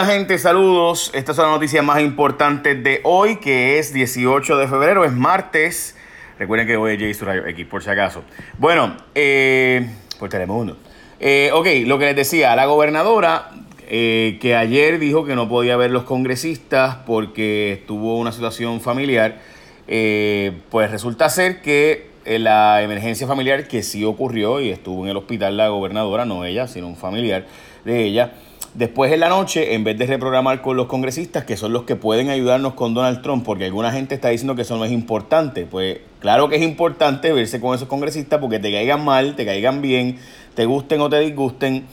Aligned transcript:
Gente, 0.00 0.38
saludos. 0.38 1.10
Estas 1.12 1.36
son 1.36 1.44
las 1.44 1.54
noticias 1.54 1.84
más 1.84 2.00
importantes 2.00 2.82
de 2.82 3.00
hoy, 3.04 3.36
que 3.36 3.78
es 3.78 3.92
18 3.92 4.56
de 4.56 4.66
febrero, 4.66 5.04
es 5.04 5.12
martes. 5.12 5.96
Recuerden 6.38 6.66
que 6.66 6.78
hoy 6.78 6.94
es 6.94 6.98
Jay 6.98 7.12
Rayo 7.26 7.46
X, 7.46 7.66
por 7.66 7.84
si 7.84 7.90
acaso. 7.90 8.24
Bueno, 8.56 8.96
eh, 9.14 9.86
por 10.18 10.30
Telemundo. 10.30 10.78
Eh, 11.20 11.50
ok, 11.52 11.66
lo 11.84 11.98
que 11.98 12.06
les 12.06 12.16
decía, 12.16 12.56
la 12.56 12.64
gobernadora 12.64 13.50
eh, 13.86 14.38
que 14.40 14.56
ayer 14.56 14.98
dijo 14.98 15.26
que 15.26 15.36
no 15.36 15.46
podía 15.46 15.76
ver 15.76 15.90
los 15.90 16.04
congresistas 16.04 16.96
porque 17.06 17.84
tuvo 17.86 18.18
una 18.18 18.32
situación 18.32 18.80
familiar, 18.80 19.40
eh, 19.88 20.52
pues 20.70 20.90
resulta 20.90 21.28
ser 21.28 21.60
que 21.60 22.10
la 22.24 22.82
emergencia 22.82 23.26
familiar 23.26 23.68
que 23.68 23.82
sí 23.82 24.04
ocurrió 24.04 24.60
y 24.60 24.70
estuvo 24.70 25.04
en 25.04 25.10
el 25.10 25.18
hospital 25.18 25.58
la 25.58 25.68
gobernadora, 25.68 26.24
no 26.24 26.46
ella, 26.46 26.66
sino 26.66 26.88
un 26.88 26.96
familiar 26.96 27.46
de 27.84 28.04
ella, 28.04 28.32
Después 28.74 29.12
en 29.12 29.20
la 29.20 29.28
noche, 29.28 29.74
en 29.74 29.84
vez 29.84 29.98
de 29.98 30.06
reprogramar 30.06 30.62
con 30.62 30.78
los 30.78 30.86
congresistas, 30.86 31.44
que 31.44 31.58
son 31.58 31.74
los 31.74 31.82
que 31.82 31.94
pueden 31.94 32.30
ayudarnos 32.30 32.72
con 32.72 32.94
Donald 32.94 33.20
Trump, 33.20 33.44
porque 33.44 33.66
alguna 33.66 33.92
gente 33.92 34.14
está 34.14 34.30
diciendo 34.30 34.54
que 34.54 34.62
eso 34.62 34.78
no 34.78 34.86
es 34.86 34.92
importante, 34.92 35.66
pues 35.66 35.98
claro 36.20 36.48
que 36.48 36.56
es 36.56 36.62
importante 36.62 37.34
verse 37.34 37.60
con 37.60 37.74
esos 37.74 37.86
congresistas 37.86 38.40
porque 38.40 38.58
te 38.58 38.72
caigan 38.72 39.04
mal, 39.04 39.36
te 39.36 39.44
caigan 39.44 39.82
bien, 39.82 40.18
te 40.54 40.64
gusten 40.64 41.02
o 41.02 41.10
te 41.10 41.20
disgusten. 41.20 41.84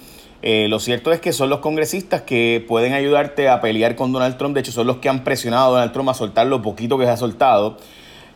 Eh, 0.41 0.69
lo 0.69 0.79
cierto 0.79 1.11
es 1.11 1.19
que 1.19 1.33
son 1.33 1.49
los 1.49 1.59
congresistas 1.59 2.21
que 2.21 2.63
pueden 2.65 2.93
ayudarte 2.93 3.49
a 3.49 3.59
pelear 3.59 3.95
con 3.95 4.13
Donald 4.13 4.37
Trump. 4.37 4.53
De 4.53 4.61
hecho, 4.61 4.71
son 4.71 4.87
los 4.87 4.97
que 4.97 5.09
han 5.09 5.25
presionado 5.25 5.65
a 5.65 5.69
Donald 5.71 5.91
Trump 5.91 6.07
a 6.07 6.13
soltar 6.13 6.47
lo 6.47 6.61
poquito 6.61 6.97
que 6.97 7.03
se 7.03 7.11
ha 7.11 7.17
soltado. 7.17 7.77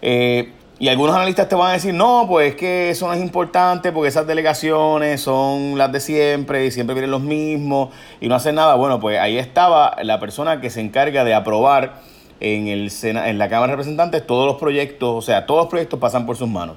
Eh, 0.02 0.52
y 0.80 0.90
algunos 0.90 1.16
analistas 1.16 1.48
te 1.48 1.56
van 1.56 1.70
a 1.70 1.74
decir, 1.74 1.94
no, 1.94 2.26
pues 2.28 2.52
es 2.52 2.56
que 2.56 2.90
eso 2.90 3.08
no 3.08 3.14
es 3.14 3.22
importante 3.22 3.92
porque 3.92 4.10
esas 4.10 4.26
delegaciones 4.26 5.22
son 5.22 5.78
las 5.78 5.92
de 5.92 6.00
siempre 6.00 6.66
y 6.66 6.72
siempre 6.72 6.94
vienen 6.96 7.12
los 7.12 7.22
mismos 7.22 7.90
y 8.20 8.28
no 8.28 8.36
hacen 8.36 8.56
nada. 8.56 8.76
Bueno, 8.76 9.00
pues 9.00 9.20
ahí 9.20 9.38
estaba 9.38 9.96
la 10.02 10.20
persona 10.20 10.62
que 10.62 10.70
se 10.70 10.82
encarga 10.82 11.24
de 11.24 11.36
aprobar 11.36 12.02
en, 12.40 12.68
el 12.68 12.92
en 13.04 13.38
la 13.38 13.50
Cámara 13.50 13.72
de 13.72 13.78
Representantes 13.78 14.26
todos 14.26 14.48
los 14.48 14.58
proyectos, 14.58 15.10
o 15.16 15.22
sea, 15.22 15.46
todos 15.46 15.62
los 15.62 15.70
proyectos 15.70 16.00
pasan 16.00 16.26
por 16.26 16.38
sus 16.38 16.50
manos. 16.50 16.76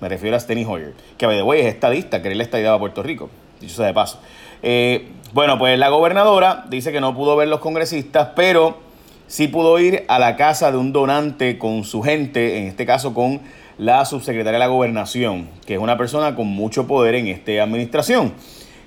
Me 0.00 0.08
refiero 0.08 0.36
a 0.36 0.40
Steny 0.40 0.64
Hoyer, 0.64 0.94
que 1.16 1.26
by 1.26 1.36
the 1.36 1.42
way 1.42 1.60
es 1.60 1.66
estadista, 1.66 2.22
que 2.22 2.30
él 2.30 2.40
estadidad 2.40 2.74
a 2.74 2.78
Puerto 2.78 3.02
Rico, 3.02 3.30
dicho 3.60 3.74
sea 3.74 3.86
de 3.86 3.94
paso. 3.94 4.20
Eh, 4.62 5.08
bueno, 5.32 5.58
pues 5.58 5.78
la 5.78 5.88
gobernadora 5.88 6.64
dice 6.68 6.92
que 6.92 7.00
no 7.00 7.14
pudo 7.14 7.34
ver 7.34 7.48
los 7.48 7.60
congresistas, 7.60 8.28
pero 8.36 8.87
sí 9.28 9.46
pudo 9.46 9.78
ir 9.78 10.04
a 10.08 10.18
la 10.18 10.36
casa 10.36 10.72
de 10.72 10.78
un 10.78 10.92
donante 10.92 11.58
con 11.58 11.84
su 11.84 12.02
gente, 12.02 12.58
en 12.58 12.64
este 12.64 12.84
caso 12.86 13.14
con 13.14 13.40
la 13.76 14.04
subsecretaria 14.04 14.54
de 14.54 14.58
la 14.58 14.66
gobernación, 14.66 15.48
que 15.66 15.74
es 15.74 15.80
una 15.80 15.96
persona 15.96 16.34
con 16.34 16.48
mucho 16.48 16.88
poder 16.88 17.14
en 17.14 17.28
esta 17.28 17.62
administración, 17.62 18.32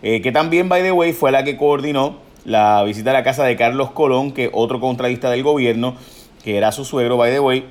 eh, 0.02 0.22
que 0.22 0.31
también, 0.31 0.67
by 0.67 0.81
the 0.81 0.92
way, 0.92 1.14
fue 1.14 1.31
la 1.31 1.44
que 1.44 1.56
coordinó 1.56 2.17
la 2.44 2.84
visita 2.84 3.12
a 3.12 3.14
la 3.14 3.23
casa 3.23 3.45
de 3.45 3.56
Carlos 3.56 3.92
Colón, 3.92 4.31
que 4.31 4.50
otro 4.52 4.80
contradista 4.80 5.30
del 5.30 5.44
gobierno, 5.44 5.95
que 6.44 6.58
era 6.58 6.72
su 6.72 6.84
suegro, 6.84 7.16
by 7.17 7.31
the 7.31 7.39
way, 7.39 7.66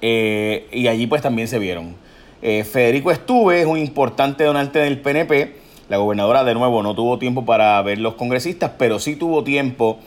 eh, 0.00 0.68
y 0.72 0.86
allí 0.86 1.06
pues 1.06 1.20
también 1.20 1.48
se 1.48 1.58
vieron. 1.58 1.96
Eh, 2.42 2.64
Federico 2.64 3.10
Estuve 3.10 3.62
es 3.62 3.66
un 3.66 3.76
importante 3.76 4.44
donante 4.44 4.78
del 4.78 5.00
PNP, 5.00 5.56
la 5.88 5.96
gobernadora 5.98 6.44
de 6.44 6.54
nuevo 6.54 6.82
no 6.82 6.94
tuvo 6.94 7.18
tiempo 7.18 7.44
para 7.44 7.80
ver 7.82 7.98
los 7.98 8.14
congresistas, 8.14 8.72
pero 8.78 8.98
sí 8.98 9.16
tuvo 9.16 9.44
tiempo 9.44 9.98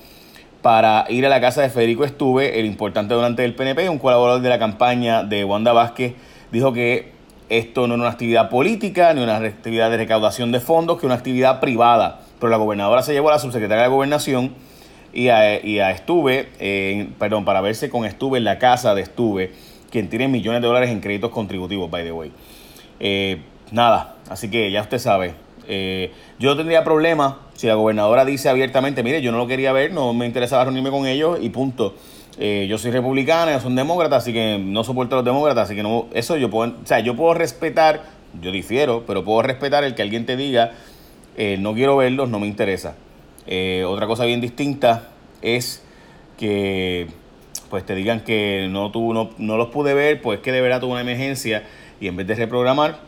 para 0.62 1.06
ir 1.10 1.26
a 1.26 1.30
la 1.30 1.40
casa 1.40 1.62
de 1.62 1.70
Federico 1.70 2.04
Estuve, 2.04 2.60
el 2.60 2.66
importante 2.66 3.14
donante 3.14 3.44
del 3.44 3.56
PNP, 3.56 3.90
un 3.90 4.00
colaborador 4.00 4.42
de 4.42 4.50
la 4.50 4.60
campaña 4.60 5.24
de 5.24 5.46
Wanda 5.46 5.74
Vázquez, 5.74 6.16
dijo 6.52 6.74
que 6.74 7.12
esto 7.50 7.88
no 7.88 7.96
era 7.96 8.04
una 8.04 8.12
actividad 8.12 8.50
política 8.50 9.14
ni 9.14 9.24
una 9.24 9.38
actividad 9.38 9.90
de 9.90 9.98
recaudación 9.98 10.52
de 10.52 10.60
fondos, 10.60 11.00
que 11.00 11.06
una 11.06 11.16
actividad 11.16 11.60
privada. 11.60 12.22
Pero 12.40 12.50
la 12.50 12.58
gobernadora 12.58 13.02
se 13.02 13.14
llevó 13.14 13.30
a 13.30 13.34
la 13.34 13.40
subsecretaria 13.40 13.84
de 13.84 13.90
Gobernación 13.90 14.54
y 15.14 15.30
a, 15.30 15.92
Estuve, 15.92 17.10
perdón, 17.18 17.46
para 17.46 17.62
verse 17.62 17.90
con 17.90 18.06
Estuve 18.06 18.38
en 18.38 18.44
la 18.44 18.60
casa 18.60 18.94
de 18.94 19.02
Estuve, 19.02 19.52
quien 19.90 20.10
tiene 20.10 20.28
millones 20.28 20.62
de 20.62 20.68
dólares 20.68 20.90
en 20.92 21.00
créditos 21.00 21.32
contributivos, 21.32 21.90
by 21.90 22.04
the 22.04 22.12
way. 22.12 22.32
Eh, 23.00 23.42
nada, 23.72 24.16
así 24.30 24.50
que 24.50 24.72
ya 24.72 24.82
usted 24.82 25.00
sabe, 25.00 25.34
eh, 25.72 26.12
yo 26.40 26.50
no 26.50 26.58
tendría 26.58 26.84
problema 26.84 27.38
si 27.54 27.68
la 27.68 27.76
gobernadora 27.76 28.26
dice 28.26 28.50
abiertamente, 28.50 29.04
mire, 29.04 29.22
yo 29.22 29.32
no 29.32 29.38
lo 29.38 29.46
quería 29.46 29.72
ver, 29.72 29.94
no 29.94 30.14
me 30.16 30.26
interesaba 30.26 30.64
reunirme 30.64 30.90
con 30.90 31.06
ellos 31.06 31.38
y 31.40 31.50
punto. 31.50 31.94
Eh, 32.40 32.66
yo 32.68 32.80
soy 32.80 32.90
republicana, 32.90 33.52
ellos 33.52 33.64
son 33.64 33.76
demócratas, 33.76 34.24
así 34.24 34.34
que 34.34 34.58
no 34.58 34.84
soporto 34.84 35.16
a 35.16 35.18
los 35.18 35.26
demócratas, 35.26 35.66
así 35.66 35.76
que 35.76 35.84
no, 35.84 36.08
eso 36.14 36.38
yo 36.38 36.50
puedo, 36.50 36.72
o 36.72 36.88
sea, 36.88 37.02
yo 37.02 37.16
puedo 37.16 37.36
respetar, 37.36 38.04
yo 38.42 38.52
difiero, 38.52 39.04
pero 39.06 39.24
puedo 39.24 39.44
respetar 39.44 39.84
el 39.84 39.94
que 39.94 40.02
alguien 40.02 40.26
te 40.26 40.36
diga, 40.36 40.72
eh, 41.38 41.58
no 41.60 41.76
quiero 41.76 41.98
verlos, 41.98 42.30
no 42.30 42.40
me 42.40 42.48
interesa. 42.48 42.96
otra 43.86 44.08
cosa 44.08 44.26
bien 44.26 44.42
distinta 44.42 45.10
es 45.42 45.84
que 46.38 47.08
pues 47.70 47.86
te 47.86 47.94
digan 47.94 48.22
que 48.22 48.68
no, 48.72 48.90
tú, 48.90 49.14
no, 49.14 49.30
no 49.38 49.58
los 49.58 49.68
pude 49.68 49.94
ver, 49.94 50.20
pues 50.22 50.40
que 50.40 50.52
de 50.52 50.62
verdad 50.62 50.80
tuvo 50.80 50.94
una 50.94 51.02
emergencia 51.02 51.64
y 52.02 52.08
en 52.08 52.16
vez 52.16 52.26
de 52.26 52.36
reprogramar, 52.36 53.00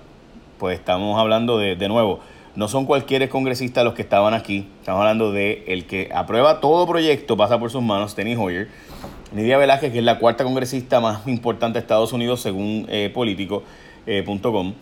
pues 0.60 0.78
estamos 0.78 1.20
hablando 1.20 1.58
de, 1.58 1.76
de 1.76 1.88
nuevo, 1.88 2.20
no 2.56 2.68
son 2.68 2.86
cualquier 2.86 3.28
congresista 3.30 3.84
los 3.84 3.94
que 3.94 4.02
estaban 4.02 4.34
aquí. 4.34 4.68
Estamos 4.80 5.00
hablando 5.00 5.32
de 5.32 5.64
el 5.68 5.86
que 5.86 6.10
aprueba 6.14 6.60
todo 6.60 6.86
proyecto, 6.86 7.38
pasa 7.38 7.60
por 7.60 7.72
sus 7.72 7.82
manos, 7.82 8.12
Steny 8.12 8.36
Hoyer. 8.36 8.70
Nidia 9.32 9.58
Velázquez, 9.58 9.94
que 9.94 10.00
es 10.00 10.04
la 10.04 10.20
cuarta 10.20 10.44
congresista 10.44 11.00
más 11.00 11.26
importante 11.28 11.80
de 11.80 11.84
Estados 11.84 12.12
Unidos 12.12 12.42
según 12.42 12.86
eh, 12.90 13.10
político.com. 13.14 14.70
Eh, 14.70 14.74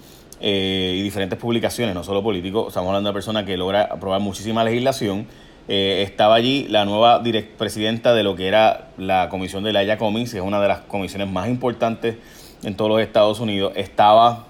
eh, 0.41 0.95
y 0.97 1.01
diferentes 1.01 1.37
publicaciones, 1.37 1.93
no 1.93 2.03
solo 2.03 2.23
políticos. 2.23 2.69
Estamos 2.69 2.87
hablando 2.87 3.09
de 3.09 3.11
una 3.11 3.13
persona 3.13 3.45
que 3.45 3.57
logra 3.57 3.83
aprobar 3.83 4.21
muchísima 4.21 4.63
legislación. 4.63 5.27
estaba 5.67 6.33
allí 6.33 6.65
la 6.69 6.85
nueva 6.85 7.21
presidenta 7.57 8.13
de 8.15 8.23
lo 8.23 8.35
que 8.35 8.47
era 8.47 8.87
la 8.97 9.29
comisión 9.29 9.63
de 9.63 9.73
la 9.73 9.79
Haya 9.79 9.97
Comics, 9.97 10.31
que 10.31 10.37
es 10.37 10.43
una 10.43 10.59
de 10.61 10.67
las 10.67 10.79
comisiones 10.79 11.29
más 11.29 11.47
importantes 11.47 12.15
en 12.63 12.75
todos 12.75 12.89
los 12.89 13.01
Estados 13.01 13.39
Unidos. 13.39 13.73
Estaba 13.75 14.48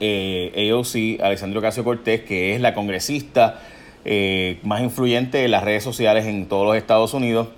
eh, 0.00 0.70
AOC, 0.72 1.20
Alessandro 1.24 1.60
Casio 1.60 1.84
Cortés, 1.84 2.20
que 2.22 2.54
es 2.54 2.60
la 2.60 2.74
congresista 2.74 3.60
eh, 4.04 4.58
más 4.62 4.80
influyente 4.80 5.44
en 5.44 5.50
las 5.50 5.64
redes 5.64 5.82
sociales 5.82 6.26
en 6.26 6.46
todos 6.46 6.66
los 6.66 6.76
Estados 6.76 7.14
Unidos. 7.14 7.48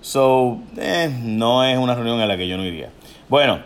So, 0.00 0.58
eh, 0.76 1.10
no 1.22 1.64
es 1.64 1.76
una 1.76 1.94
reunión 1.94 2.20
a 2.20 2.26
la 2.26 2.36
que 2.36 2.46
yo 2.46 2.56
no 2.56 2.64
iría. 2.64 2.90
Bueno, 3.28 3.60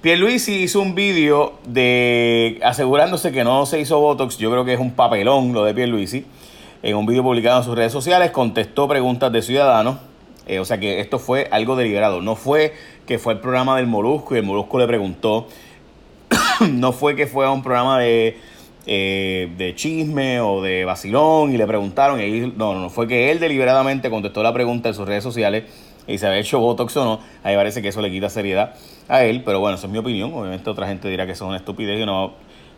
Pierluisi 0.00 0.62
hizo 0.62 0.80
un 0.80 0.94
vídeo 0.94 1.54
de 1.66 2.60
asegurándose 2.64 3.30
que 3.30 3.44
no 3.44 3.64
se 3.64 3.80
hizo 3.80 4.00
Botox. 4.00 4.38
Yo 4.38 4.50
creo 4.50 4.64
que 4.64 4.74
es 4.74 4.80
un 4.80 4.90
papelón 4.90 5.52
lo 5.52 5.64
de 5.64 5.72
Pierluisi. 5.72 6.24
En 6.82 6.96
un 6.96 7.06
vídeo 7.06 7.22
publicado 7.22 7.58
en 7.58 7.64
sus 7.64 7.76
redes 7.76 7.92
sociales 7.92 8.32
contestó 8.32 8.86
preguntas 8.88 9.32
de 9.32 9.42
ciudadanos. 9.42 9.98
o 10.60 10.64
sea 10.64 10.78
que 10.78 11.00
esto 11.00 11.18
fue 11.18 11.48
algo 11.50 11.76
deliberado. 11.76 12.20
No 12.20 12.36
fue 12.36 12.74
que 13.06 13.18
fue 13.18 13.34
el 13.34 13.38
programa 13.38 13.76
del 13.76 13.86
Molusco 13.86 14.34
y 14.34 14.38
el 14.38 14.44
Molusco 14.44 14.78
le 14.78 14.86
preguntó 14.86 15.46
no 16.70 16.92
fue 16.92 17.16
que 17.16 17.26
fue 17.26 17.46
a 17.46 17.50
un 17.50 17.62
programa 17.62 17.98
de, 17.98 18.36
eh, 18.86 19.52
de 19.56 19.74
chisme 19.74 20.40
o 20.40 20.62
de 20.62 20.84
vacilón 20.84 21.52
y 21.52 21.56
le 21.56 21.66
preguntaron. 21.66 22.20
Y 22.20 22.40
no, 22.40 22.74
no, 22.74 22.80
no, 22.80 22.90
fue 22.90 23.06
que 23.06 23.30
él 23.30 23.40
deliberadamente 23.40 24.10
contestó 24.10 24.42
la 24.42 24.52
pregunta 24.52 24.88
en 24.88 24.94
sus 24.94 25.06
redes 25.06 25.22
sociales 25.22 25.64
y 26.06 26.18
se 26.18 26.26
había 26.26 26.38
hecho 26.38 26.60
Botox 26.60 26.96
o 26.96 27.04
no. 27.04 27.20
Ahí 27.42 27.56
parece 27.56 27.82
que 27.82 27.88
eso 27.88 28.00
le 28.00 28.10
quita 28.10 28.28
seriedad 28.28 28.74
a 29.08 29.24
él, 29.24 29.42
pero 29.44 29.60
bueno, 29.60 29.76
esa 29.76 29.86
es 29.86 29.92
mi 29.92 29.98
opinión. 29.98 30.32
Obviamente 30.32 30.70
otra 30.70 30.86
gente 30.86 31.08
dirá 31.08 31.26
que 31.26 31.32
eso 31.32 31.44
es 31.44 31.48
una 31.48 31.58
estupidez. 31.58 32.00
Y 32.00 32.06
no. 32.06 32.34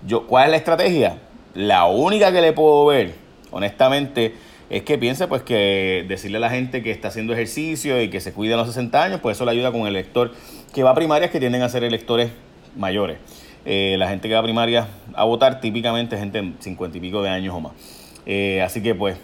Yo, 0.06 0.26
¿Cuál 0.26 0.46
es 0.46 0.50
la 0.52 0.56
estrategia? 0.56 1.18
La 1.54 1.86
única 1.86 2.32
que 2.32 2.40
le 2.40 2.52
puedo 2.52 2.86
ver, 2.86 3.14
honestamente, 3.50 4.34
es 4.70 4.82
que 4.82 4.98
piense 4.98 5.26
pues 5.26 5.42
que 5.42 6.04
decirle 6.06 6.36
a 6.36 6.40
la 6.40 6.50
gente 6.50 6.82
que 6.82 6.90
está 6.90 7.08
haciendo 7.08 7.32
ejercicio 7.32 8.00
y 8.00 8.10
que 8.10 8.20
se 8.20 8.32
cuide 8.32 8.54
a 8.54 8.56
los 8.56 8.68
60 8.68 9.02
años, 9.02 9.20
pues 9.20 9.36
eso 9.36 9.44
le 9.44 9.52
ayuda 9.52 9.72
con 9.72 9.82
el 9.82 9.88
elector 9.88 10.32
que 10.74 10.82
va 10.82 10.90
a 10.90 10.94
primarias 10.94 11.30
que 11.30 11.40
tienden 11.40 11.62
a 11.62 11.68
ser 11.68 11.84
electores 11.84 12.30
mayores. 12.76 13.18
Eh, 13.70 13.96
la 13.98 14.08
gente 14.08 14.28
que 14.28 14.34
va 14.34 14.40
a 14.40 14.42
primaria 14.42 14.88
a 15.12 15.24
votar, 15.24 15.60
típicamente 15.60 16.16
gente 16.16 16.40
de 16.40 16.54
50 16.58 16.96
y 16.96 17.00
pico 17.02 17.22
de 17.22 17.28
años 17.28 17.54
o 17.54 17.60
más. 17.60 17.72
Eh, 18.24 18.62
así 18.62 18.82
que 18.82 18.94
pues, 18.94 19.18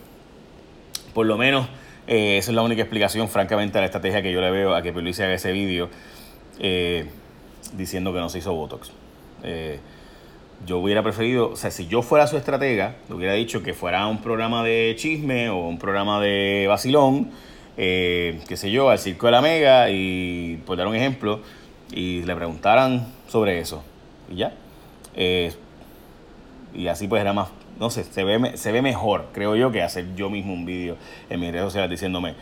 por 1.14 1.24
lo 1.24 1.38
menos 1.38 1.66
eh, 2.06 2.36
esa 2.36 2.50
es 2.50 2.54
la 2.54 2.60
única 2.60 2.82
explicación, 2.82 3.30
francamente, 3.30 3.78
a 3.78 3.80
la 3.80 3.86
estrategia 3.86 4.20
que 4.20 4.30
yo 4.30 4.42
le 4.42 4.50
veo 4.50 4.74
a 4.74 4.82
que 4.82 4.92
Luis 4.92 5.18
haga 5.20 5.32
ese 5.32 5.50
vídeo 5.50 5.88
diciendo 7.72 8.12
que 8.12 8.20
no 8.20 8.28
se 8.28 8.38
hizo 8.38 8.52
Botox. 8.52 8.92
yo 10.66 10.78
hubiera 10.78 11.02
preferido, 11.02 11.52
o 11.52 11.56
sea, 11.56 11.70
si 11.70 11.86
yo 11.86 12.02
fuera 12.02 12.26
su 12.26 12.36
estratega, 12.36 12.96
le 13.08 13.14
hubiera 13.14 13.32
dicho 13.32 13.62
que 13.62 13.72
fuera 13.72 14.06
un 14.06 14.20
programa 14.20 14.62
de 14.62 14.94
chisme 14.98 15.48
o 15.48 15.68
un 15.68 15.78
programa 15.78 16.20
de 16.20 16.66
vacilón, 16.68 17.30
qué 17.76 18.56
sé 18.56 18.70
yo, 18.70 18.90
al 18.90 18.98
Circo 18.98 19.24
de 19.24 19.32
la 19.32 19.40
Mega 19.40 19.88
y 19.88 20.60
por 20.66 20.76
dar 20.76 20.86
un 20.86 20.96
ejemplo, 20.96 21.40
y 21.90 22.22
le 22.24 22.36
preguntaran 22.36 23.06
sobre 23.26 23.58
eso 23.58 23.82
y 24.30 24.36
ya. 24.36 24.52
Eh, 25.14 25.52
y 26.74 26.88
así 26.88 27.06
pues 27.06 27.20
era 27.20 27.32
más, 27.32 27.48
no 27.78 27.90
sé, 27.90 28.04
se 28.04 28.24
ve, 28.24 28.56
se 28.56 28.72
ve 28.72 28.82
mejor, 28.82 29.26
creo 29.32 29.54
yo, 29.56 29.70
que 29.70 29.82
hacer 29.82 30.14
yo 30.16 30.28
mismo 30.30 30.52
un 30.52 30.66
vídeo 30.66 30.96
en 31.30 31.40
mis 31.40 31.52
redes 31.52 31.66
sociales 31.66 31.90
diciéndome, 31.90 32.34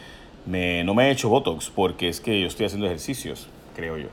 me, 0.47 0.85
no 0.85 0.95
me 0.95 1.09
he 1.09 1.11
hecho 1.11 1.29
Botox 1.29 1.71
porque 1.71 2.09
es 2.09 2.21
que 2.21 2.41
yo 2.41 2.47
estoy 2.47 2.67
haciendo 2.67 2.87
ejercicios, 2.87 3.49
creo 3.77 3.99
yo. 3.99 4.09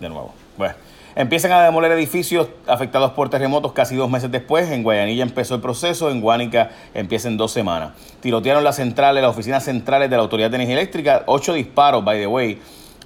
De 0.00 0.08
nuevo. 0.08 0.32
Bueno, 0.56 0.74
Empiezan 1.18 1.50
a 1.50 1.64
demoler 1.64 1.90
edificios 1.90 2.46
afectados 2.68 3.10
por 3.10 3.28
terremotos 3.28 3.72
casi 3.72 3.96
dos 3.96 4.08
meses 4.08 4.30
después. 4.30 4.70
En 4.70 4.84
Guayanilla 4.84 5.24
empezó 5.24 5.56
el 5.56 5.60
proceso, 5.60 6.12
en 6.12 6.20
Guánica 6.20 6.70
empieza 6.94 7.26
en 7.26 7.36
dos 7.36 7.50
semanas. 7.50 7.90
Tirotearon 8.20 8.62
las 8.62 8.76
centrales, 8.76 9.20
las 9.20 9.32
oficinas 9.32 9.64
centrales 9.64 10.10
de 10.10 10.16
la 10.16 10.22
Autoridad 10.22 10.48
de 10.48 10.54
Energía 10.54 10.76
Eléctrica, 10.76 11.24
ocho 11.26 11.54
disparos, 11.54 12.04
by 12.04 12.20
the 12.20 12.26
way, 12.28 12.60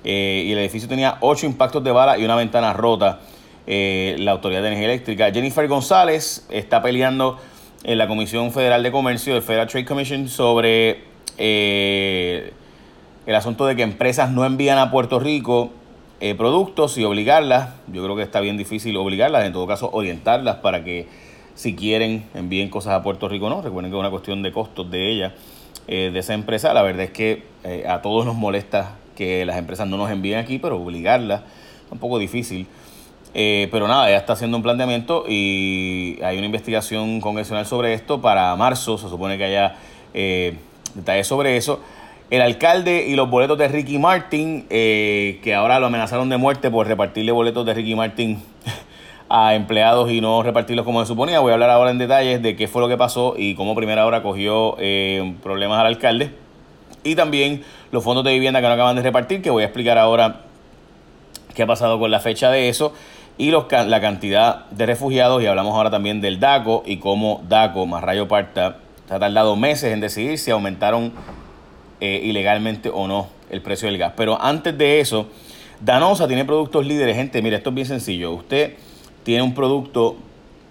eh, 0.05 0.43
y 0.45 0.53
el 0.53 0.59
edificio 0.59 0.87
tenía 0.91 1.17
ocho 1.21 1.47
impactos 1.47 1.83
de 1.83 1.91
bala 1.91 2.19
y 2.19 2.25
una 2.27 2.37
ventana 2.37 2.75
rota. 2.75 3.21
Eh, 3.67 4.17
la 4.19 4.33
Autoridad 4.33 4.61
de 4.63 4.69
Energía 4.69 4.89
Eléctrica. 4.89 5.31
Jennifer 5.33 5.69
González 5.69 6.47
está 6.51 6.83
peleando 6.83 7.39
en 7.85 7.97
la 7.97 8.09
Comisión 8.09 8.51
Federal 8.51 8.83
de 8.83 8.91
Comercio, 8.91 9.37
el 9.37 9.43
Federal 9.43 9.69
Trade 9.69 9.85
Commission, 9.85 10.29
sobre 10.29 11.05
eh, 11.39 12.53
el 13.25 13.35
asunto 13.37 13.65
de 13.67 13.77
que 13.77 13.83
empresas 13.83 14.33
no 14.33 14.45
envían 14.45 14.79
a 14.79 14.91
Puerto 14.91 15.21
Rico 15.21 15.71
eh, 16.21 16.35
productos 16.35 16.99
y 16.99 17.05
obligarlas. 17.05 17.71
Yo 17.87 18.03
creo 18.03 18.17
que 18.17 18.23
está 18.23 18.41
bien 18.41 18.57
difícil 18.57 18.97
obligarlas, 18.97 19.45
en 19.45 19.53
todo 19.53 19.69
caso 19.69 19.91
orientarlas 19.93 20.57
para 20.57 20.83
que 20.83 21.07
si 21.55 21.77
quieren 21.77 22.25
envíen 22.35 22.69
cosas 22.69 22.95
a 22.95 23.03
Puerto 23.05 23.29
Rico 23.29 23.49
no. 23.49 23.63
Recuerden 23.63 23.93
que 23.93 23.97
es 23.97 24.01
una 24.01 24.11
cuestión 24.11 24.43
de 24.43 24.51
costos 24.51 24.91
de 24.91 25.09
ella, 25.09 25.35
de 25.87 26.19
esa 26.19 26.35
empresa. 26.35 26.75
La 26.75 26.83
verdad 26.83 27.05
es 27.05 27.11
que 27.11 27.45
a 27.89 28.03
todos 28.03 28.25
nos 28.25 28.35
molesta 28.35 28.97
que 29.15 29.45
las 29.45 29.57
empresas 29.57 29.87
no 29.87 29.97
nos 29.97 30.11
envíen 30.11 30.39
aquí, 30.39 30.59
pero 30.59 30.81
obligarlas 30.81 31.43
es 31.87 31.93
un 31.93 31.99
poco 31.99 32.19
difícil. 32.19 32.67
Eh, 33.35 33.69
pero 33.71 33.89
nada, 33.89 34.09
ella 34.09 34.19
está 34.19 34.35
haciendo 34.35 34.57
un 34.57 34.63
planteamiento 34.63 35.25
y 35.27 36.19
hay 36.23 36.37
una 36.37 36.47
investigación 36.47 37.21
congresional 37.21 37.67
sobre 37.67 37.95
esto 37.95 38.21
para 38.21 38.55
marzo. 38.57 38.99
Se 38.99 39.09
supone 39.09 39.39
que 39.39 39.45
haya 39.45 39.77
eh, 40.13 40.57
detalles 40.95 41.27
sobre 41.27 41.57
eso. 41.57 41.81
El 42.31 42.43
alcalde 42.43 43.07
y 43.09 43.15
los 43.15 43.29
boletos 43.29 43.59
de 43.59 43.69
Ricky 43.69 43.99
Martin, 43.99 44.67
eh, 44.71 45.41
que 45.43 45.55
ahora 45.55 45.79
lo 45.81 45.87
amenazaron 45.87 46.29
de 46.29 46.37
muerte 46.37 46.71
por 46.71 46.87
repartirle 46.87 47.33
boletos 47.33 47.65
de 47.67 47.75
Ricky 47.75 47.95
Martin 47.95 48.43
a 49.29 49.55
empleados 49.55 50.11
y 50.11 50.21
no 50.21 50.43
repartirlos 50.43 50.85
como 50.85 51.01
se 51.01 51.09
suponía. 51.09 51.41
Voy 51.41 51.51
a 51.51 51.55
hablar 51.55 51.71
ahora 51.71 51.91
en 51.91 51.99
detalles 51.99 52.43
de 52.43 52.57
qué 52.57 52.69
fue 52.69 52.81
lo 52.83 52.89
que 52.89 52.97
pasó 52.97 53.35
y 53.37 53.55
cómo 53.55 53.75
primera 53.75 54.07
hora 54.07 54.23
cogió 54.23 54.77
problemas 55.43 55.81
al 55.81 55.87
alcalde. 55.87 56.31
Y 57.05 57.17
también 57.17 57.65
los 57.91 58.05
fondos 58.05 58.25
de 58.25 58.33
vivienda 58.33 58.61
que 58.61 58.69
no 58.69 58.75
acaban 58.75 58.97
de 58.97 59.03
repartir, 59.03 59.43
que 59.43 59.51
voy 59.51 59.65
a 59.65 59.67
explicar 59.67 59.99
ahora 59.99 60.43
qué 61.55 61.65
ha 61.65 61.67
pasado 61.67 61.99
con 61.99 62.11
la 62.11 62.21
fecha 62.21 62.51
de 62.51 62.69
eso 62.69 62.95
y 63.43 63.51
la 63.51 64.01
cantidad 64.01 64.67
de 64.71 64.87
refugiados 64.87 65.43
y 65.43 65.47
hablamos 65.47 65.75
ahora 65.75 65.91
también 65.91 66.21
del 66.21 66.39
DACO 66.39 66.85
y 66.87 66.99
cómo 66.99 67.43
DACO 67.49 67.87
más 67.87 68.05
Rayo 68.05 68.29
Parta 68.29 68.77
ha 69.11 69.19
tardado 69.19 69.57
meses 69.57 69.93
en 69.93 69.99
decidir 69.99 70.39
si 70.39 70.53
aumentaron 70.53 71.13
eh, 72.01 72.21
ilegalmente 72.23 72.89
o 72.89 73.09
no 73.09 73.27
el 73.51 73.61
precio 73.61 73.89
del 73.89 73.99
gas. 73.99 74.13
Pero 74.17 74.41
antes 74.41 74.79
de 74.79 75.01
eso, 75.01 75.27
Danosa 75.81 76.29
tiene 76.29 76.45
productos 76.45 76.87
líderes. 76.87 77.17
Gente, 77.17 77.43
mira, 77.43 77.57
esto 77.57 77.71
es 77.71 77.75
bien 77.75 77.89
sencillo. 77.89 78.31
Usted 78.31 78.75
tiene 79.25 79.43
un 79.43 79.55
producto 79.55 80.15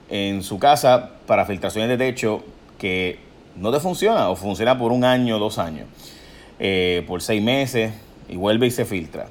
en 0.10 0.42
su 0.42 0.58
casa 0.58 1.10
para 1.28 1.46
filtraciones 1.46 1.90
de 1.90 1.98
techo 1.98 2.42
que 2.78 3.20
no 3.58 3.74
te 3.74 3.82
funciona 3.82 4.30
o 4.30 4.38
funciona 4.38 4.78
por 4.78 4.94
un 4.94 5.04
año, 5.04 5.40
dos 5.40 5.58
años, 5.58 5.88
eh, 6.58 7.04
por 7.06 7.22
seis 7.22 7.44
meses 7.44 7.92
y 8.30 8.38
vuelve 8.38 8.68
y 8.68 8.72
se 8.72 8.86
filtra. 8.86 9.28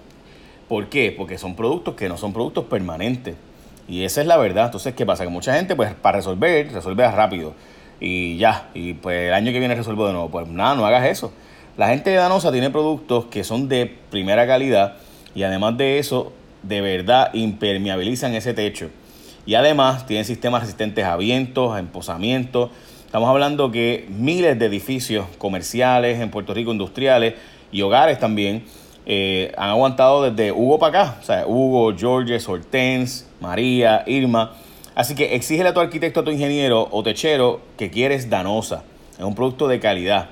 ¿Por 0.70 0.88
qué? 0.88 1.10
Porque 1.10 1.36
son 1.36 1.56
productos 1.56 1.96
que 1.96 2.08
no 2.08 2.16
son 2.16 2.32
productos 2.32 2.66
permanentes. 2.66 3.34
Y 3.88 4.04
esa 4.04 4.20
es 4.20 4.28
la 4.28 4.36
verdad. 4.36 4.66
Entonces, 4.66 4.94
¿qué 4.94 5.04
pasa? 5.04 5.24
Que 5.24 5.28
mucha 5.28 5.52
gente, 5.52 5.74
pues, 5.74 5.92
para 5.94 6.18
resolver, 6.18 6.72
resuelve 6.72 7.10
rápido. 7.10 7.54
Y 7.98 8.36
ya, 8.36 8.68
y 8.72 8.94
pues 8.94 9.26
el 9.26 9.34
año 9.34 9.50
que 9.50 9.58
viene 9.58 9.74
resuelvo 9.74 10.06
de 10.06 10.12
nuevo. 10.12 10.30
Pues 10.30 10.46
nada, 10.46 10.76
no 10.76 10.86
hagas 10.86 11.08
eso. 11.08 11.32
La 11.76 11.88
gente 11.88 12.10
de 12.10 12.16
Danosa 12.16 12.52
tiene 12.52 12.70
productos 12.70 13.24
que 13.24 13.42
son 13.42 13.68
de 13.68 13.92
primera 14.10 14.46
calidad 14.46 14.98
y 15.34 15.42
además 15.42 15.76
de 15.76 15.98
eso, 15.98 16.32
de 16.62 16.80
verdad 16.80 17.34
impermeabilizan 17.34 18.34
ese 18.34 18.54
techo. 18.54 18.90
Y 19.46 19.56
además 19.56 20.06
tienen 20.06 20.24
sistemas 20.24 20.62
resistentes 20.62 21.04
a 21.04 21.16
vientos, 21.16 21.74
a 21.74 21.80
emposamientos. 21.80 22.70
Estamos 23.06 23.28
hablando 23.28 23.72
que 23.72 24.06
miles 24.08 24.56
de 24.56 24.66
edificios 24.66 25.26
comerciales 25.36 26.20
en 26.20 26.30
Puerto 26.30 26.54
Rico, 26.54 26.70
industriales 26.70 27.34
y 27.72 27.82
hogares 27.82 28.20
también, 28.20 28.66
eh, 29.06 29.52
han 29.56 29.70
aguantado 29.70 30.22
desde 30.30 30.52
Hugo 30.52 30.78
para 30.78 31.00
acá. 31.00 31.16
O 31.20 31.24
sea, 31.24 31.46
Hugo, 31.46 31.94
Georges, 31.96 32.48
Hortense, 32.48 33.26
María, 33.40 34.04
Irma. 34.06 34.52
Así 34.94 35.14
que 35.14 35.34
exígele 35.34 35.70
a 35.70 35.74
tu 35.74 35.80
arquitecto, 35.80 36.20
a 36.20 36.24
tu 36.24 36.30
ingeniero 36.30 36.88
o 36.90 37.02
techero 37.02 37.60
que 37.76 37.90
quieres 37.90 38.28
Danosa. 38.28 38.82
Es 39.18 39.24
un 39.24 39.34
producto 39.34 39.68
de 39.68 39.80
calidad. 39.80 40.30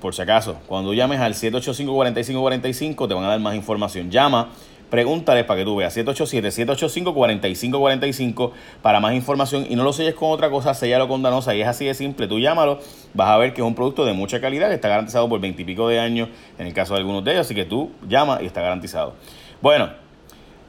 Por 0.00 0.14
si 0.14 0.22
acaso, 0.22 0.58
cuando 0.66 0.94
llames 0.94 1.20
al 1.20 1.34
785-4545 1.34 3.08
te 3.08 3.14
van 3.14 3.24
a 3.24 3.28
dar 3.28 3.40
más 3.40 3.56
información. 3.56 4.10
Llama 4.10 4.50
Pregúntales 4.90 5.44
para 5.44 5.60
que 5.60 5.64
tú 5.64 5.76
veas. 5.76 5.96
787-785-4545 5.96 8.50
para 8.82 9.00
más 9.00 9.14
información. 9.14 9.66
Y 9.68 9.76
no 9.76 9.84
lo 9.84 9.92
selles 9.92 10.14
con 10.14 10.30
otra 10.30 10.50
cosa, 10.50 10.74
sellalo 10.74 11.08
con 11.08 11.22
Danosa. 11.22 11.54
Y 11.54 11.62
es 11.62 11.68
así 11.68 11.84
de 11.84 11.94
simple. 11.94 12.26
Tú 12.26 12.38
llámalo, 12.38 12.80
vas 13.14 13.28
a 13.28 13.36
ver 13.36 13.54
que 13.54 13.60
es 13.60 13.66
un 13.66 13.74
producto 13.74 14.04
de 14.04 14.14
mucha 14.14 14.40
calidad, 14.40 14.68
que 14.68 14.74
está 14.74 14.88
garantizado 14.88 15.28
por 15.28 15.40
20 15.40 15.60
y 15.60 15.64
pico 15.64 15.88
de 15.88 16.00
años 16.00 16.28
en 16.58 16.66
el 16.66 16.72
caso 16.72 16.94
de 16.94 17.00
algunos 17.00 17.24
de 17.24 17.32
ellos. 17.32 17.46
Así 17.46 17.54
que 17.54 17.64
tú 17.64 17.90
llama 18.08 18.38
y 18.40 18.46
está 18.46 18.62
garantizado. 18.62 19.14
Bueno, 19.60 19.90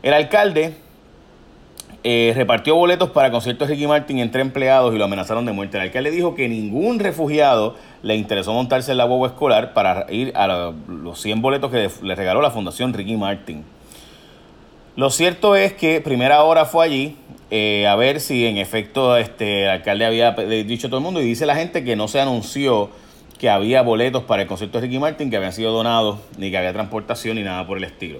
el 0.03 0.13
alcalde 0.13 0.73
eh, 2.03 2.31
repartió 2.33 2.75
boletos 2.75 3.09
para 3.09 3.29
conciertos 3.29 3.67
de 3.67 3.73
Ricky 3.73 3.85
Martin 3.85 4.19
entre 4.19 4.41
empleados 4.41 4.95
y 4.95 4.97
lo 4.97 5.03
amenazaron 5.03 5.45
de 5.45 5.51
muerte. 5.51 5.77
El 5.77 5.83
alcalde 5.83 6.11
dijo 6.11 6.33
que 6.33 6.47
ningún 6.47 6.99
refugiado 6.99 7.75
le 8.03 8.15
interesó 8.15 8.53
montarse 8.53 8.91
en 8.91 8.97
la 8.97 9.05
boba 9.05 9.27
escolar 9.27 9.73
para 9.73 10.05
ir 10.09 10.31
a 10.35 10.73
los 10.87 11.21
100 11.21 11.41
boletos 11.41 11.71
que 11.71 11.89
le 12.01 12.15
regaló 12.15 12.41
la 12.41 12.51
Fundación 12.51 12.93
Ricky 12.93 13.17
Martin. 13.17 13.65
Lo 14.99 15.11
cierto 15.11 15.55
es 15.55 15.71
que 15.71 16.01
primera 16.01 16.43
hora 16.43 16.65
fue 16.65 16.83
allí 16.83 17.15
eh, 17.51 17.87
a 17.87 17.95
ver 17.95 18.19
si 18.19 18.45
en 18.45 18.57
efecto 18.57 19.15
este, 19.15 19.63
el 19.63 19.69
alcalde 19.69 20.03
había 20.03 20.33
dicho 20.33 20.87
a 20.87 20.89
todo 20.89 20.97
el 20.97 21.05
mundo 21.05 21.21
y 21.21 21.23
dice 21.23 21.45
la 21.45 21.55
gente 21.55 21.85
que 21.85 21.95
no 21.95 22.09
se 22.09 22.19
anunció 22.19 22.89
que 23.37 23.49
había 23.49 23.81
boletos 23.81 24.23
para 24.23 24.41
el 24.41 24.49
concierto 24.49 24.77
de 24.77 24.87
Ricky 24.87 24.99
Martin 24.99 25.29
que 25.29 25.37
habían 25.37 25.53
sido 25.53 25.71
donados, 25.71 26.19
ni 26.37 26.51
que 26.51 26.57
había 26.57 26.73
transportación 26.73 27.37
ni 27.37 27.43
nada 27.43 27.65
por 27.65 27.77
el 27.77 27.85
estilo. 27.85 28.19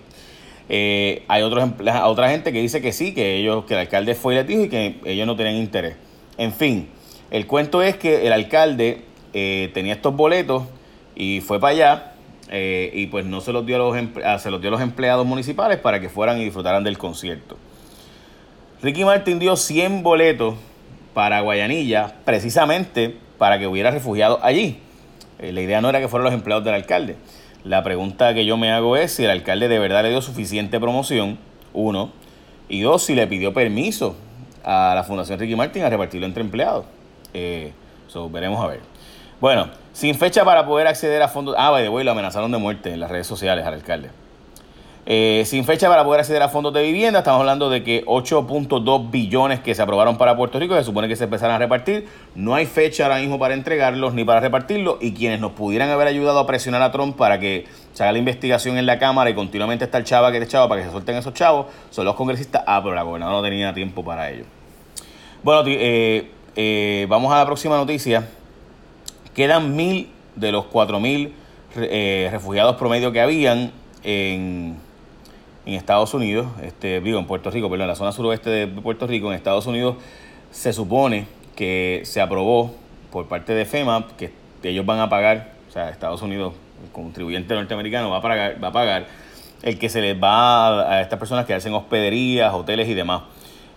Eh, 0.70 1.24
hay 1.28 1.42
otros, 1.42 1.70
otra 2.06 2.30
gente 2.30 2.54
que 2.54 2.62
dice 2.62 2.82
que 2.82 2.94
sí, 2.94 3.14
que 3.14 3.36
ellos, 3.36 3.66
que 3.66 3.74
el 3.74 3.82
alcalde 3.82 4.16
fue 4.16 4.36
y 4.36 4.38
les 4.38 4.48
dijo 4.48 4.64
y 4.64 4.70
que 4.70 5.02
ellos 5.04 5.28
no 5.28 5.36
tenían 5.36 5.58
interés. 5.58 5.98
En 6.38 6.54
fin, 6.54 6.88
el 7.30 7.46
cuento 7.46 7.82
es 7.82 7.98
que 7.98 8.26
el 8.26 8.32
alcalde 8.32 9.02
eh, 9.34 9.70
tenía 9.74 9.96
estos 9.96 10.16
boletos 10.16 10.64
y 11.14 11.42
fue 11.42 11.60
para 11.60 11.74
allá 11.74 12.14
eh, 12.50 12.92
y 12.94 13.08
pues 13.08 13.26
no 13.26 13.42
se 13.42 13.54
los, 13.54 13.66
dio 13.66 13.76
a 13.76 13.80
los, 13.80 13.96
ah, 14.26 14.40
se 14.40 14.50
los 14.50 14.60
dio 14.60 14.70
a 14.70 14.72
los 14.72 14.82
empleados 14.82 15.26
municipales 15.26 15.78
para 15.78 16.00
que 16.00 16.10
fueran 16.10 16.40
y 16.40 16.46
disfrutaran 16.46 16.84
del 16.84 16.98
concierto. 16.98 17.58
Ricky 18.82 19.04
Martin 19.04 19.40
dio 19.40 19.56
100 19.56 20.04
boletos 20.04 20.56
para 21.14 21.42
Guayanilla 21.42 22.16
precisamente 22.26 23.16
para 23.38 23.60
que 23.60 23.68
hubiera 23.68 23.92
refugiados 23.92 24.40
allí. 24.42 24.80
Eh, 25.40 25.52
la 25.52 25.62
idea 25.62 25.82
no 25.82 25.90
era 25.90 26.00
que 26.00 26.08
fueran 26.08 26.26
los 26.26 26.34
empleados 26.34 26.64
del 26.66 26.74
alcalde. 26.74 27.18
La 27.64 27.84
pregunta 27.84 28.34
que 28.34 28.46
yo 28.46 28.58
me 28.58 28.72
hago 28.72 28.96
es 28.96 29.12
si 29.12 29.26
el 29.26 29.30
alcalde 29.30 29.68
de 29.68 29.80
verdad 29.80 30.04
le 30.04 30.10
dio 30.10 30.22
suficiente 30.22 30.80
promoción, 30.80 31.38
uno, 31.74 32.12
y 32.70 32.82
dos, 32.82 33.04
si 33.04 33.16
le 33.16 33.28
pidió 33.28 33.54
permiso 33.54 34.16
a 34.64 34.94
la 34.96 35.04
Fundación 35.04 35.40
Ricky 35.40 35.56
Martin 35.56 35.84
a 35.84 35.90
repartirlo 35.90 36.26
entre 36.26 36.42
empleados. 36.42 36.86
Eh, 37.34 37.74
veremos 38.32 38.64
a 38.64 38.68
ver. 38.68 38.80
Bueno, 39.40 39.70
sin 39.94 40.16
fecha 40.16 40.44
para 40.44 40.66
poder 40.66 40.88
acceder 40.88 41.22
a 41.22 41.30
fondos. 41.30 41.56
Ah, 41.58 41.72
by 41.72 41.84
the 41.84 42.04
lo 42.04 42.12
amenazaron 42.12 42.52
de 42.52 42.58
muerte 42.58 42.92
en 42.92 43.00
las 43.00 43.10
redes 43.10 43.26
sociales 43.26 43.66
al 43.66 43.74
alcalde. 43.74 44.10
Eh, 45.06 45.44
sin 45.46 45.64
fecha 45.64 45.88
para 45.88 46.04
poder 46.04 46.20
acceder 46.20 46.42
a 46.44 46.50
fondos 46.50 46.74
de 46.74 46.84
vivienda, 46.84 47.20
estamos 47.20 47.40
hablando 47.40 47.70
de 47.70 47.82
que 47.82 48.06
8.2 48.06 49.10
billones 49.10 49.62
que 49.62 49.74
se 49.74 49.82
aprobaron 49.82 50.18
para 50.18 50.36
Puerto 50.36 50.60
Rico 50.60 50.76
se 50.76 50.84
supone 50.84 51.08
que 51.08 51.16
se 51.16 51.24
empezaron 51.24 51.56
a 51.56 51.58
repartir. 51.58 52.08
No 52.36 52.54
hay 52.54 52.66
fecha 52.66 53.06
ahora 53.06 53.18
mismo 53.18 53.40
para 53.40 53.54
entregarlos 53.54 54.14
ni 54.14 54.26
para 54.26 54.42
repartirlos. 54.42 54.98
Y 55.00 55.14
quienes 55.14 55.40
nos 55.40 55.54
pudieran 55.54 55.90
haber 55.90 56.08
ayudado 56.10 56.38
a 56.40 56.46
presionar 56.46 56.82
a 56.82 56.92
Trump 56.92 57.16
para 57.16 57.40
que 57.40 57.66
se 57.94 58.04
haga 58.04 58.12
la 58.12 58.20
investigación 58.20 58.78
en 58.78 58.86
la 58.86 59.00
Cámara 59.00 59.30
y 59.30 59.36
continuamente 59.36 59.86
está 59.86 60.00
el 60.00 60.04
chava 60.04 60.34
que 60.34 60.42
te 60.42 60.48
chava 60.48 60.68
para 60.68 60.82
que 60.82 60.86
se 60.86 60.92
suelten 60.92 61.16
esos 61.16 61.34
chavos 61.34 61.68
son 61.92 62.04
los 62.04 62.16
congresistas. 62.16 62.62
Ah, 62.68 62.82
pero 62.84 62.94
la 62.94 63.04
gobernadora 63.04 63.38
no 63.38 63.44
tenía 63.44 63.74
tiempo 63.74 64.04
para 64.04 64.30
ello. 64.30 64.44
Bueno, 65.42 65.64
eh, 65.66 66.30
eh, 66.58 67.08
vamos 67.10 67.32
a 67.32 67.38
la 67.38 67.46
próxima 67.46 67.78
noticia. 67.78 68.28
Quedan 69.36 69.76
mil 69.76 70.10
de 70.36 70.52
los 70.52 70.66
cuatro 70.66 71.00
mil 71.00 71.34
eh, 71.76 72.30
refugiados 72.32 72.76
promedio 72.78 73.12
que 73.12 73.22
habían 73.22 73.72
en, 74.04 74.78
Estados 75.66 76.16
Unidos, 76.16 76.48
este, 76.64 77.00
digo, 77.00 77.20
en 77.20 77.28
Puerto 77.28 77.52
Rico, 77.52 77.70
perdón, 77.70 77.84
en 77.84 77.90
la 77.90 77.96
zona 77.96 78.12
suroeste 78.12 78.50
de 78.50 78.66
Puerto 78.68 79.06
Rico, 79.06 79.28
en 79.28 79.36
Estados 79.36 79.68
Unidos, 79.68 79.98
se 80.50 80.74
supone 80.74 81.28
que 81.56 82.02
se 82.06 82.22
aprobó 82.22 82.74
por 83.12 83.28
parte 83.28 83.54
de 83.54 83.66
FEMA 83.66 84.08
que 84.18 84.32
ellos 84.64 84.84
van 84.84 85.00
a 85.00 85.10
pagar, 85.10 85.54
o 85.70 85.72
sea, 85.72 85.90
Estados 85.90 86.24
Unidos, 86.24 86.56
el 86.84 86.92
contribuyente 86.92 87.54
norteamericano 87.54 88.10
va 88.10 88.18
a 88.18 88.22
pagar, 88.22 88.64
va 88.64 88.70
a 88.70 88.72
pagar 88.72 89.08
el 89.62 89.78
que 89.78 89.90
se 89.90 90.02
les 90.02 90.22
va 90.22 90.92
a, 90.92 91.02
estas 91.02 91.20
personas 91.20 91.46
que 91.46 91.54
hacen 91.54 91.74
hospederías, 91.74 92.54
hoteles 92.54 92.88
y 92.88 92.94
demás, 92.94 93.24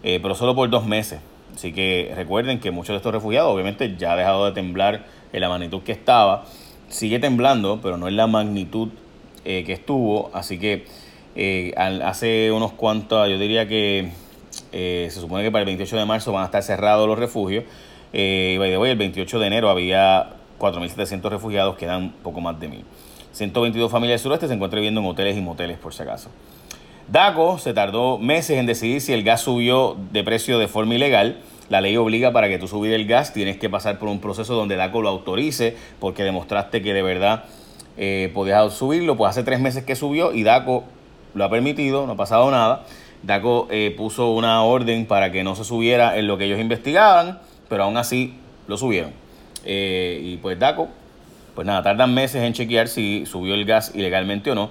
eh, 0.02 0.18
pero 0.23 0.35
solo 0.35 0.54
por 0.54 0.71
dos 0.71 0.87
meses. 0.87 1.21
Así 1.54 1.73
que 1.73 2.12
recuerden 2.16 2.61
que 2.61 2.71
muchos 2.71 2.94
de 2.94 2.97
estos 2.97 3.12
refugiados 3.12 3.52
obviamente 3.52 3.97
ya 3.97 4.12
ha 4.12 4.16
dejado 4.16 4.47
de 4.47 4.52
temblar 4.52 5.04
en 5.32 5.40
la 5.40 5.48
magnitud 5.48 5.82
que 5.82 5.92
estaba. 5.92 6.44
Sigue 6.88 7.18
temblando, 7.18 7.80
pero 7.82 7.96
no 7.96 8.08
en 8.08 8.16
la 8.16 8.26
magnitud 8.26 8.88
eh, 9.44 9.64
que 9.64 9.72
estuvo. 9.72 10.30
Así 10.34 10.58
que 10.58 10.84
eh, 11.36 11.72
hace 11.76 12.52
unos 12.52 12.72
cuantos, 12.72 13.28
yo 13.28 13.38
diría 13.38 13.66
que 13.66 14.10
se 14.72 15.10
supone 15.10 15.42
que 15.42 15.50
para 15.50 15.62
el 15.62 15.66
28 15.66 15.96
de 15.96 16.04
marzo 16.04 16.32
van 16.32 16.42
a 16.42 16.46
estar 16.46 16.62
cerrados 16.62 17.06
los 17.08 17.18
refugios. 17.18 17.64
Eh, 18.12 18.56
by 18.58 18.70
the 18.70 18.78
way, 18.78 18.90
el 18.90 18.98
28 18.98 19.38
de 19.38 19.46
enero 19.46 19.70
había 19.70 20.34
4.700 20.58 21.30
refugiados, 21.30 21.76
quedan 21.76 22.12
poco 22.22 22.40
más 22.40 22.58
de 22.60 22.68
1.000. 22.68 22.82
122 23.32 23.90
familias 23.90 24.20
del 24.20 24.24
sureste 24.24 24.48
se 24.48 24.54
encuentran 24.54 24.80
viviendo 24.80 25.00
en 25.00 25.06
hoteles 25.06 25.36
y 25.36 25.40
moteles, 25.40 25.78
por 25.78 25.94
si 25.94 26.02
acaso. 26.02 26.28
DACO 27.08 27.58
se 27.58 27.72
tardó 27.72 28.18
meses 28.18 28.58
en 28.58 28.66
decidir 28.66 29.00
si 29.00 29.12
el 29.12 29.24
gas 29.24 29.40
subió 29.40 29.96
de 30.12 30.22
precio 30.22 30.58
de 30.58 30.68
forma 30.68 30.94
ilegal. 30.94 31.38
La 31.72 31.80
ley 31.80 31.96
obliga 31.96 32.32
para 32.32 32.50
que 32.50 32.58
tú 32.58 32.68
subir 32.68 32.92
el 32.92 33.06
gas, 33.06 33.32
tienes 33.32 33.56
que 33.56 33.70
pasar 33.70 33.98
por 33.98 34.10
un 34.10 34.20
proceso 34.20 34.54
donde 34.54 34.76
DACO 34.76 35.00
lo 35.00 35.08
autorice 35.08 35.74
porque 36.00 36.22
demostraste 36.22 36.82
que 36.82 36.92
de 36.92 37.00
verdad 37.00 37.44
eh, 37.96 38.30
podías 38.34 38.74
subirlo. 38.74 39.16
Pues 39.16 39.30
hace 39.30 39.42
tres 39.42 39.58
meses 39.58 39.82
que 39.82 39.96
subió 39.96 40.34
y 40.34 40.42
DACO 40.42 40.84
lo 41.32 41.44
ha 41.44 41.48
permitido, 41.48 42.06
no 42.06 42.12
ha 42.12 42.16
pasado 42.18 42.50
nada. 42.50 42.84
DACO 43.22 43.68
eh, 43.70 43.94
puso 43.96 44.32
una 44.32 44.62
orden 44.62 45.06
para 45.06 45.32
que 45.32 45.44
no 45.44 45.56
se 45.56 45.64
subiera 45.64 46.18
en 46.18 46.26
lo 46.26 46.36
que 46.36 46.44
ellos 46.44 46.60
investigaban, 46.60 47.38
pero 47.70 47.84
aún 47.84 47.96
así 47.96 48.34
lo 48.68 48.76
subieron. 48.76 49.12
Eh, 49.64 50.20
y 50.22 50.36
pues 50.36 50.58
DACO, 50.58 50.90
pues 51.54 51.66
nada, 51.66 51.82
tardan 51.82 52.12
meses 52.12 52.42
en 52.42 52.52
chequear 52.52 52.86
si 52.86 53.24
subió 53.24 53.54
el 53.54 53.64
gas 53.64 53.92
ilegalmente 53.94 54.50
o 54.50 54.54
no. 54.54 54.68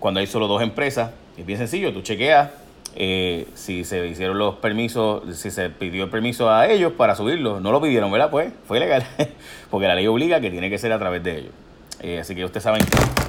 Cuando 0.00 0.18
hay 0.18 0.26
solo 0.26 0.48
dos 0.48 0.62
empresas, 0.62 1.12
es 1.38 1.46
bien 1.46 1.60
sencillo, 1.60 1.92
tú 1.92 2.02
chequeas 2.02 2.50
eh, 2.96 3.46
si 3.54 3.84
se 3.84 4.06
hicieron 4.06 4.38
los 4.38 4.56
permisos, 4.56 5.36
si 5.36 5.50
se 5.50 5.70
pidió 5.70 6.04
el 6.04 6.10
permiso 6.10 6.50
a 6.50 6.68
ellos 6.68 6.92
para 6.92 7.14
subirlo. 7.14 7.60
No 7.60 7.72
lo 7.72 7.80
pidieron, 7.80 8.10
¿verdad? 8.10 8.30
Pues 8.30 8.52
fue 8.66 8.78
ilegal, 8.78 9.04
porque 9.70 9.86
la 9.86 9.94
ley 9.94 10.06
obliga 10.06 10.40
que 10.40 10.50
tiene 10.50 10.70
que 10.70 10.78
ser 10.78 10.92
a 10.92 10.98
través 10.98 11.22
de 11.22 11.38
ellos. 11.38 11.52
Eh, 12.00 12.18
así 12.20 12.34
que 12.34 12.44
ustedes 12.44 12.64
saben, 12.64 12.82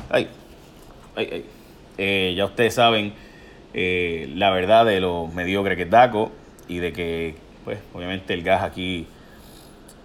ay, 0.09 0.27
ay, 1.15 1.45
ay. 1.97 2.35
ya 2.35 2.45
ustedes 2.45 2.73
saben 2.73 3.13
la 3.73 4.49
verdad 4.49 4.85
de 4.85 4.99
lo 4.99 5.27
mediocre 5.27 5.77
que 5.77 5.83
es 5.83 5.89
DACO 5.89 6.31
y 6.67 6.79
de 6.79 6.91
que, 6.93 7.35
pues, 7.63 7.79
obviamente 7.93 8.33
el 8.33 8.43
gas 8.43 8.63
aquí 8.63 9.07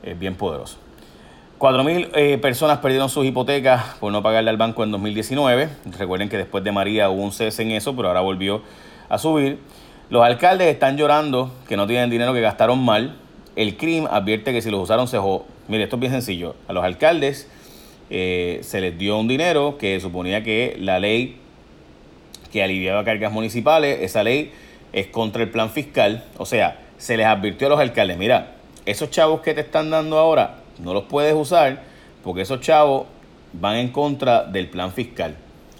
es 0.02 0.18
bien 0.18 0.34
poderoso. 0.34 0.78
4.000 1.58 2.10
eh, 2.14 2.38
personas 2.38 2.78
perdieron 2.78 3.08
sus 3.08 3.24
hipotecas 3.24 3.82
por 3.98 4.12
no 4.12 4.22
pagarle 4.22 4.50
al 4.50 4.58
banco 4.58 4.84
en 4.84 4.90
2019. 4.90 5.68
Recuerden 5.98 6.28
que 6.28 6.36
después 6.36 6.62
de 6.62 6.70
María 6.70 7.08
hubo 7.08 7.22
un 7.22 7.32
cese 7.32 7.62
en 7.62 7.70
eso, 7.70 7.96
pero 7.96 8.08
ahora 8.08 8.20
volvió 8.20 8.62
a 9.08 9.18
subir. 9.18 9.58
Los 10.10 10.24
alcaldes 10.24 10.68
están 10.68 10.96
llorando 10.96 11.52
que 11.68 11.76
no 11.76 11.86
tienen 11.86 12.10
dinero 12.10 12.32
que 12.32 12.40
gastaron 12.40 12.84
mal. 12.84 13.16
El 13.56 13.76
CRIM 13.76 14.06
advierte 14.06 14.52
que 14.52 14.62
si 14.62 14.70
los 14.70 14.80
usaron 14.80 15.08
se 15.08 15.18
jodó. 15.18 15.44
Mire, 15.68 15.84
esto 15.84 15.96
es 15.96 16.00
bien 16.00 16.12
sencillo. 16.12 16.54
A 16.68 16.72
los 16.72 16.84
alcaldes 16.84 17.48
eh, 18.10 18.60
se 18.62 18.80
les 18.80 18.96
dio 18.96 19.18
un 19.18 19.28
dinero 19.28 19.78
que 19.78 19.98
suponía 20.00 20.42
que 20.42 20.76
la 20.78 21.00
ley 21.00 21.36
que 22.52 22.62
aliviaba 22.62 23.04
cargas 23.04 23.32
municipales, 23.32 23.98
esa 24.02 24.22
ley 24.22 24.52
es 24.92 25.08
contra 25.08 25.42
el 25.42 25.50
plan 25.50 25.70
fiscal. 25.70 26.24
O 26.38 26.46
sea, 26.46 26.78
se 26.98 27.16
les 27.16 27.26
advirtió 27.26 27.66
a 27.66 27.70
los 27.70 27.80
alcaldes, 27.80 28.16
mira, 28.16 28.54
esos 28.86 29.10
chavos 29.10 29.40
que 29.40 29.52
te 29.52 29.62
están 29.62 29.90
dando 29.90 30.18
ahora 30.18 30.58
no 30.78 30.94
los 30.94 31.04
puedes 31.04 31.34
usar 31.34 31.82
porque 32.22 32.42
esos 32.42 32.60
chavos 32.60 33.06
van 33.52 33.76
en 33.76 33.88
contra 33.88 34.44
del 34.44 34.68
plan 34.68 34.92
fiscal. 34.92 35.36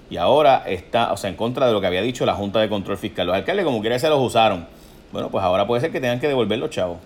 Y 0.09 0.17
ahora 0.19 0.63
está, 0.67 1.13
o 1.13 1.17
sea, 1.17 1.31
en 1.31 1.37
contra 1.37 1.67
de 1.67 1.73
lo 1.73 1.81
que 1.81 1.87
había 1.87 2.03
dicho 2.03 2.25
la 2.27 2.35
Junta 2.35 2.61
de 2.61 2.69
Control 2.69 2.97
Fiscal. 2.97 3.27
Los 3.27 3.37
alcaldes, 3.37 3.65
como 3.65 3.81
quiera, 3.81 3.99
se 3.99 4.09
los 4.09 4.21
usaron. 4.21 4.67
Bueno, 5.13 5.31
pues 5.31 5.45
ahora 5.45 5.67
puede 5.67 5.81
ser 5.81 5.91
que 5.93 6.01
tengan 6.01 6.21
que 6.21 6.29
devolver 6.29 6.59
los 6.59 6.71
chavos. 6.71 6.99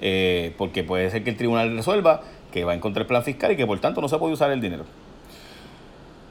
Eh, 0.00 0.54
porque 0.56 0.84
puede 0.84 1.10
ser 1.10 1.24
que 1.24 1.30
el 1.30 1.36
tribunal 1.36 1.74
resuelva 1.76 2.22
que 2.52 2.64
va 2.64 2.74
en 2.74 2.80
contra 2.80 3.00
del 3.00 3.06
plan 3.06 3.22
fiscal 3.22 3.52
y 3.52 3.56
que 3.56 3.66
por 3.66 3.78
tanto 3.80 4.00
no 4.00 4.08
se 4.08 4.18
puede 4.18 4.32
usar 4.32 4.50
el 4.50 4.60
dinero. 4.60 4.84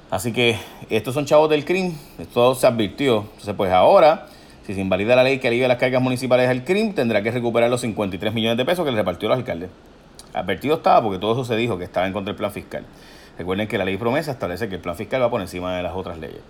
Así 0.09 0.33
que 0.33 0.57
estos 0.89 1.13
son 1.13 1.25
chavos 1.25 1.49
del 1.49 1.65
CRIM, 1.65 1.93
esto 2.17 2.55
se 2.55 2.65
advirtió. 2.65 3.25
Entonces, 3.31 3.53
pues 3.55 3.71
ahora 3.71 4.27
si 4.69 4.75
se 4.75 4.81
invalida 4.81 5.15
la 5.15 5.23
ley 5.23 5.39
que 5.39 5.47
alivia 5.47 5.67
las 5.67 5.77
cargas 5.77 5.99
municipales 5.99 6.47
del 6.47 6.63
CRIM, 6.63 6.93
tendrá 6.93 7.23
que 7.23 7.31
recuperar 7.31 7.71
los 7.71 7.81
53 7.81 8.31
millones 8.35 8.55
de 8.55 8.65
pesos 8.65 8.85
que 8.85 8.91
le 8.91 8.97
repartió 8.97 9.27
el 9.27 9.33
alcalde. 9.33 9.67
Advertido 10.31 10.75
estaba 10.75 11.01
porque 11.01 11.17
todo 11.17 11.31
eso 11.31 11.43
se 11.43 11.55
dijo 11.55 11.79
que 11.79 11.85
estaba 11.85 12.05
en 12.05 12.13
contra 12.13 12.33
del 12.33 12.37
plan 12.37 12.51
fiscal. 12.51 12.85
Recuerden 13.39 13.69
que 13.69 13.77
la 13.77 13.85
ley 13.85 13.95
promesa 13.95 14.31
establece 14.31 14.67
que 14.67 14.75
el 14.75 14.81
plan 14.81 14.97
fiscal 14.97 15.21
va 15.21 15.29
por 15.29 15.39
encima 15.39 15.73
de 15.77 15.81
las 15.81 15.93
otras 15.95 16.19
leyes. 16.19 16.41